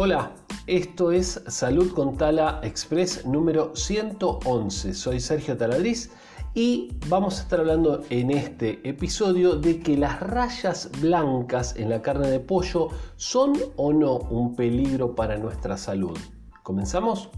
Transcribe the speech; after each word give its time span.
Hola, 0.00 0.30
esto 0.68 1.10
es 1.10 1.42
Salud 1.48 1.92
con 1.92 2.16
Tala 2.16 2.60
Express 2.62 3.26
número 3.26 3.74
111. 3.74 4.94
Soy 4.94 5.18
Sergio 5.18 5.56
Taladriz 5.56 6.12
y 6.54 6.92
vamos 7.08 7.40
a 7.40 7.42
estar 7.42 7.58
hablando 7.58 8.04
en 8.08 8.30
este 8.30 8.88
episodio 8.88 9.56
de 9.56 9.80
que 9.80 9.96
las 9.96 10.20
rayas 10.20 10.88
blancas 11.00 11.74
en 11.74 11.90
la 11.90 12.00
carne 12.00 12.30
de 12.30 12.38
pollo 12.38 12.90
son 13.16 13.54
o 13.74 13.92
no 13.92 14.18
un 14.18 14.54
peligro 14.54 15.16
para 15.16 15.36
nuestra 15.36 15.76
salud. 15.76 16.16
¿Comenzamos? 16.62 17.30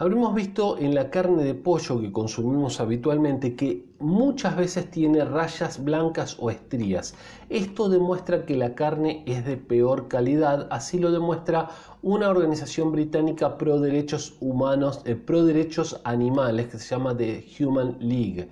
Habremos 0.00 0.32
visto 0.32 0.78
en 0.78 0.94
la 0.94 1.10
carne 1.10 1.42
de 1.42 1.54
pollo 1.54 2.00
que 2.00 2.12
consumimos 2.12 2.78
habitualmente 2.78 3.56
que 3.56 3.84
muchas 3.98 4.56
veces 4.56 4.88
tiene 4.92 5.24
rayas 5.24 5.82
blancas 5.82 6.36
o 6.38 6.52
estrías. 6.52 7.16
Esto 7.48 7.88
demuestra 7.88 8.46
que 8.46 8.54
la 8.54 8.76
carne 8.76 9.24
es 9.26 9.44
de 9.44 9.56
peor 9.56 10.06
calidad, 10.06 10.68
así 10.70 11.00
lo 11.00 11.10
demuestra 11.10 11.70
una 12.00 12.28
organización 12.28 12.92
británica 12.92 13.58
pro 13.58 13.80
derechos 13.80 14.36
humanos, 14.38 15.02
eh, 15.04 15.16
pro 15.16 15.44
derechos 15.44 16.00
animales 16.04 16.68
que 16.68 16.78
se 16.78 16.94
llama 16.94 17.16
The 17.16 17.44
Human 17.58 17.96
League. 17.98 18.50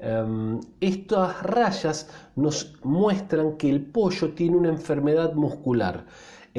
Em, 0.00 0.58
estas 0.80 1.40
rayas 1.44 2.08
nos 2.34 2.74
muestran 2.82 3.58
que 3.58 3.70
el 3.70 3.80
pollo 3.80 4.32
tiene 4.32 4.56
una 4.56 4.70
enfermedad 4.70 5.34
muscular. 5.34 6.04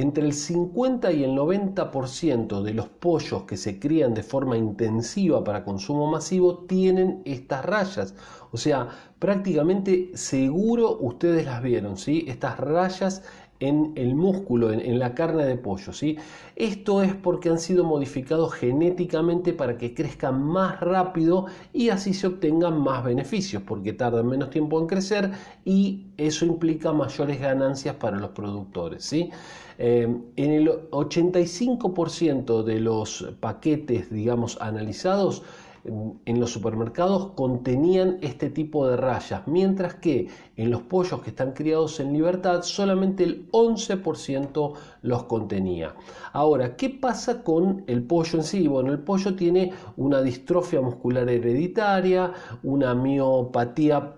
Entre 0.01 0.25
el 0.25 0.33
50 0.33 1.11
y 1.11 1.23
el 1.23 1.37
90% 1.37 2.63
de 2.63 2.73
los 2.73 2.89
pollos 2.89 3.43
que 3.43 3.55
se 3.55 3.79
crían 3.79 4.15
de 4.15 4.23
forma 4.23 4.57
intensiva 4.57 5.43
para 5.43 5.63
consumo 5.63 6.09
masivo 6.09 6.65
tienen 6.65 7.21
estas 7.23 7.63
rayas. 7.63 8.15
O 8.51 8.57
sea, 8.57 8.87
prácticamente 9.19 10.09
seguro 10.15 10.97
ustedes 10.99 11.45
las 11.45 11.61
vieron, 11.61 11.97
¿sí? 11.97 12.25
Estas 12.27 12.59
rayas 12.59 13.21
en 13.61 13.93
el 13.95 14.15
músculo, 14.15 14.73
en, 14.73 14.99
la 14.99 15.13
carne 15.15 15.45
de 15.45 15.55
pollo. 15.55 15.93
¿sí? 15.93 16.17
Esto 16.55 17.01
es 17.01 17.15
porque 17.15 17.49
han 17.49 17.59
sido 17.59 17.85
modificados 17.85 18.53
genéticamente 18.53 19.53
para 19.53 19.77
que 19.77 19.93
crezcan 19.93 20.43
más 20.43 20.79
rápido 20.81 21.45
y 21.71 21.89
así 21.89 22.13
se 22.13 22.27
obtengan 22.27 22.81
más 22.81 23.03
beneficios, 23.05 23.63
porque 23.63 23.93
tardan 23.93 24.27
menos 24.27 24.49
tiempo 24.49 24.79
en 24.81 24.87
crecer 24.87 25.31
y 25.63 26.07
eso 26.17 26.45
implica 26.45 26.91
mayores 26.91 27.39
ganancias 27.39 27.95
para 27.95 28.17
los 28.17 28.31
productores. 28.31 29.05
¿sí? 29.05 29.29
Eh, 29.77 30.07
en 30.35 30.51
el 30.51 30.67
85% 30.67 32.63
de 32.63 32.79
los 32.79 33.27
paquetes, 33.39 34.11
digamos, 34.11 34.57
analizados, 34.59 35.43
en 35.83 36.39
los 36.39 36.51
supermercados 36.51 37.31
contenían 37.35 38.17
este 38.21 38.49
tipo 38.49 38.87
de 38.87 38.97
rayas, 38.97 39.47
mientras 39.47 39.95
que 39.95 40.27
en 40.55 40.69
los 40.69 40.81
pollos 40.81 41.21
que 41.21 41.31
están 41.31 41.53
criados 41.53 41.99
en 41.99 42.13
libertad 42.13 42.61
solamente 42.63 43.23
el 43.23 43.49
11% 43.51 44.73
los 45.01 45.23
contenía. 45.23 45.95
Ahora, 46.33 46.75
¿qué 46.75 46.89
pasa 46.89 47.43
con 47.43 47.83
el 47.87 48.03
pollo 48.03 48.39
en 48.39 48.43
sí? 48.43 48.67
Bueno, 48.67 48.91
el 48.91 48.99
pollo 48.99 49.35
tiene 49.35 49.73
una 49.97 50.21
distrofia 50.21 50.81
muscular 50.81 51.29
hereditaria, 51.29 52.31
una 52.63 52.93
miopatía 52.93 54.15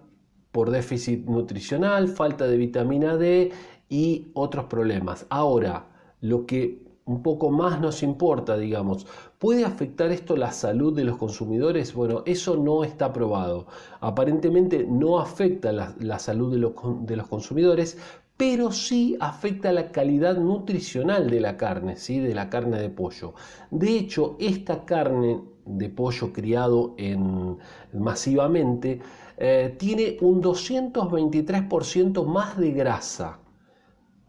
por 0.52 0.70
déficit 0.70 1.26
nutricional, 1.26 2.08
falta 2.10 2.46
de 2.46 2.58
vitamina 2.58 3.18
D 3.18 3.52
y 3.90 4.28
otros 4.34 4.66
problemas. 4.66 5.26
Ahora, 5.30 5.88
lo 6.22 6.46
que 6.46 6.84
un 7.06 7.22
poco 7.22 7.50
más 7.52 7.82
nos 7.82 8.04
importa, 8.04 8.58
digamos. 8.58 9.06
¿Puede 9.40 9.66
afectar 9.66 10.12
esto 10.12 10.38
la 10.38 10.52
salud 10.52 10.96
de 10.96 11.04
los 11.04 11.18
consumidores? 11.18 11.94
Bueno, 11.94 12.24
eso 12.26 12.56
no 12.56 12.84
está 12.84 13.12
probado. 13.12 13.68
Aparentemente 14.00 14.86
no 14.90 15.20
afecta 15.20 15.72
la, 15.72 16.20
salud 16.20 16.54
de 16.54 17.16
los, 17.16 17.28
consumidores, 17.28 17.98
pero 18.38 18.72
sí 18.72 19.18
afecta 19.20 19.72
la 19.72 19.92
calidad 19.92 20.38
nutricional 20.38 21.30
de 21.30 21.42
la 21.42 21.58
carne, 21.58 21.98
¿sí? 21.98 22.20
de 22.20 22.34
la 22.34 22.50
carne 22.50 22.80
de 22.80 22.90
pollo. 22.90 23.34
De 23.70 23.98
hecho, 23.98 24.38
esta 24.40 24.86
carne 24.86 25.42
de 25.66 25.90
pollo 25.90 26.32
criado 26.32 26.94
en, 26.98 27.58
masivamente 27.94 29.02
eh, 29.38 29.76
tiene 29.78 30.18
un 30.22 30.42
223% 30.42 32.26
más 32.26 32.58
de 32.58 32.72
grasa 32.72 33.40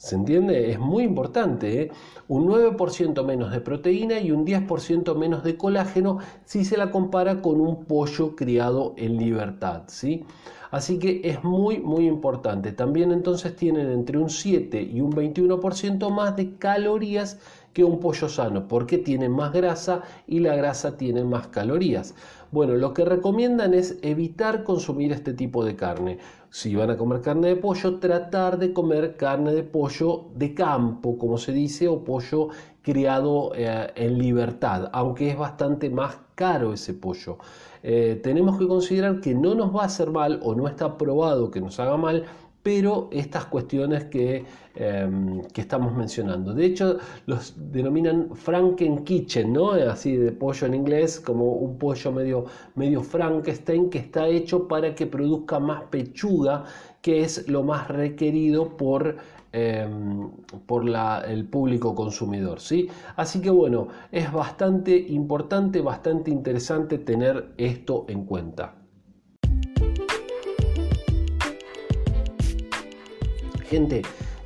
¿Se 0.04 0.16
entiende? 0.16 0.70
Es 0.70 0.78
muy 0.78 1.02
importante. 1.02 1.80
¿eh? 1.80 1.90
Un 2.28 2.46
9% 2.46 3.24
menos 3.24 3.50
de 3.52 3.62
proteína 3.62 4.20
y 4.20 4.32
un 4.32 4.44
10% 4.44 5.16
menos 5.16 5.42
de 5.42 5.56
colágeno 5.56 6.18
si 6.44 6.66
se 6.66 6.76
la 6.76 6.90
compara 6.90 7.40
con 7.40 7.58
un 7.58 7.86
pollo 7.86 8.36
criado 8.36 8.92
en 8.98 9.16
libertad. 9.16 9.84
¿sí? 9.86 10.26
Así 10.70 10.98
que 10.98 11.22
es 11.24 11.42
muy, 11.42 11.78
muy 11.78 12.06
importante. 12.06 12.72
También 12.72 13.12
entonces 13.12 13.56
tienen 13.56 13.90
entre 13.90 14.18
un 14.18 14.28
7 14.28 14.82
y 14.82 15.00
un 15.00 15.10
21% 15.10 16.10
más 16.10 16.36
de 16.36 16.56
calorías 16.58 17.38
que 17.74 17.84
un 17.84 18.00
pollo 18.00 18.28
sano, 18.28 18.66
porque 18.66 18.98
tiene 18.98 19.28
más 19.28 19.52
grasa 19.52 20.02
y 20.26 20.38
la 20.38 20.54
grasa 20.54 20.96
tiene 20.96 21.24
más 21.24 21.48
calorías. 21.48 22.14
Bueno, 22.50 22.74
lo 22.74 22.94
que 22.94 23.04
recomiendan 23.04 23.74
es 23.74 23.98
evitar 24.02 24.62
consumir 24.62 25.10
este 25.12 25.34
tipo 25.34 25.64
de 25.64 25.74
carne. 25.74 26.18
Si 26.50 26.76
van 26.76 26.90
a 26.90 26.96
comer 26.96 27.20
carne 27.20 27.48
de 27.48 27.56
pollo, 27.56 27.98
tratar 27.98 28.58
de 28.58 28.72
comer 28.72 29.16
carne 29.16 29.52
de 29.52 29.64
pollo 29.64 30.26
de 30.36 30.54
campo, 30.54 31.18
como 31.18 31.36
se 31.36 31.52
dice, 31.52 31.88
o 31.88 32.04
pollo 32.04 32.50
criado 32.80 33.50
eh, 33.56 33.90
en 33.96 34.18
libertad, 34.18 34.88
aunque 34.92 35.30
es 35.30 35.36
bastante 35.36 35.90
más 35.90 36.16
caro 36.36 36.72
ese 36.72 36.94
pollo. 36.94 37.38
Eh, 37.82 38.20
tenemos 38.22 38.56
que 38.56 38.68
considerar 38.68 39.20
que 39.20 39.34
no 39.34 39.54
nos 39.56 39.74
va 39.74 39.82
a 39.82 39.86
hacer 39.86 40.10
mal 40.10 40.38
o 40.42 40.54
no 40.54 40.68
está 40.68 40.96
probado 40.96 41.50
que 41.50 41.60
nos 41.60 41.80
haga 41.80 41.96
mal 41.96 42.24
pero 42.64 43.10
estas 43.12 43.44
cuestiones 43.44 44.04
que, 44.04 44.42
em, 44.74 45.42
que, 45.52 45.60
estamos 45.60 45.94
mencionando. 45.94 46.54
De 46.54 46.64
hecho, 46.64 46.96
los 47.26 47.54
denominan 47.70 48.34
Franken 48.34 49.04
Kitchen, 49.04 49.52
¿no? 49.52 49.72
Así 49.72 50.16
de 50.16 50.32
pollo 50.32 50.66
en 50.66 50.74
inglés, 50.74 51.20
como 51.20 51.44
un 51.52 51.76
pollo 51.78 52.10
medio, 52.10 52.46
medio 52.74 53.02
Frankenstein 53.02 53.90
que 53.90 53.98
está 53.98 54.26
hecho 54.28 54.66
para 54.66 54.94
que 54.94 55.06
produzca 55.06 55.60
más 55.60 55.82
pechuga, 55.90 56.64
que 57.02 57.22
es 57.22 57.46
lo 57.48 57.62
más 57.64 57.86
requerido 57.88 58.78
por, 58.78 59.16
em, 59.52 60.30
por 60.66 60.84
el 61.28 61.44
público 61.46 61.94
consumidor. 61.94 62.60
¿sí? 62.60 62.88
Así 63.16 63.42
que 63.42 63.50
bueno, 63.50 63.88
es 64.10 64.32
bastante 64.32 64.96
importante, 64.96 65.82
bastante 65.82 66.30
interesante 66.30 66.96
tener 66.96 67.52
esto 67.58 68.06
en 68.08 68.24
cuenta. 68.24 68.83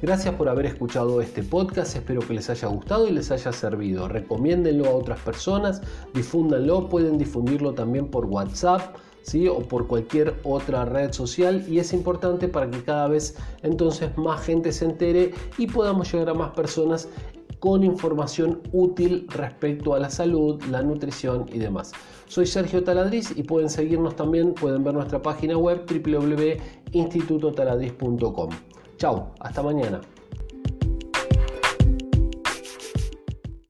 Gracias 0.01 0.35
por 0.37 0.49
haber 0.49 0.67
escuchado 0.67 1.21
este 1.21 1.43
podcast, 1.43 1.97
espero 1.97 2.21
que 2.21 2.33
les 2.33 2.49
haya 2.49 2.69
gustado 2.69 3.07
y 3.07 3.11
les 3.11 3.31
haya 3.31 3.53
servido. 3.53 4.09
Recomiéndenlo 4.09 4.87
a 4.87 4.95
otras 4.95 5.21
personas, 5.21 5.83
difúndanlo, 6.15 6.89
pueden 6.89 7.19
difundirlo 7.19 7.75
también 7.75 8.09
por 8.09 8.25
WhatsApp. 8.27 8.97
¿Sí? 9.21 9.47
o 9.47 9.59
por 9.59 9.89
cualquier 9.89 10.37
otra 10.43 10.87
red 10.87 11.13
social 11.13 11.63
y 11.69 11.81
es 11.81 11.93
importante 11.93 12.49
para 12.49 12.71
que 12.71 12.83
cada 12.83 13.09
vez 13.09 13.37
entonces 13.63 14.17
más 14.17 14.41
gente 14.41 14.73
se 14.73 14.87
entere 14.87 15.35
y 15.59 15.67
podamos 15.67 16.11
llegar 16.11 16.31
a 16.31 16.35
más 16.35 16.53
personas 16.53 17.11
con 17.59 17.85
información 17.85 18.63
útil 18.73 19.27
respecto 19.29 19.93
a 19.93 19.99
la 19.99 20.09
salud, 20.09 20.63
la 20.71 20.81
nutrición 20.83 21.45
y 21.53 21.59
demás. 21.59 21.93
Soy 22.27 22.47
Sergio 22.47 22.83
Taladriz 22.85 23.37
y 23.37 23.43
pueden 23.43 23.69
seguirnos 23.69 24.17
también, 24.17 24.55
pueden 24.55 24.83
ver 24.83 24.95
nuestra 24.95 25.21
página 25.21 25.59
web 25.59 25.85
www.institutotaladriz.com. 25.87 28.49
Chao, 28.99 29.31
hasta 29.39 29.63
mañana. 29.63 30.01